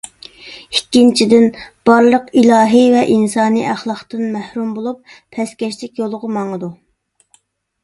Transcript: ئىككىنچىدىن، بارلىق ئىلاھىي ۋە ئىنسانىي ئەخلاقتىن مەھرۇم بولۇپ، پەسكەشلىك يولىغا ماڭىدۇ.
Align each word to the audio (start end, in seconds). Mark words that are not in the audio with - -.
ئىككىنچىدىن، 0.77 1.43
بارلىق 1.89 2.31
ئىلاھىي 2.41 2.89
ۋە 2.95 3.03
ئىنسانىي 3.17 3.69
ئەخلاقتىن 3.75 4.25
مەھرۇم 4.39 4.75
بولۇپ، 4.81 5.15
پەسكەشلىك 5.39 6.05
يولىغا 6.05 6.33
ماڭىدۇ. 6.41 6.75